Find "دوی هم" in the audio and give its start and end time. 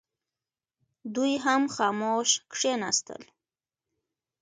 1.15-1.63